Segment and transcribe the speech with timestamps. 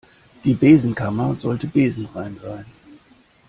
[0.45, 2.65] Die Besenkammer sollte besenrein sein.